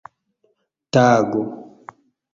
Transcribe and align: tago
tago 0.93 1.41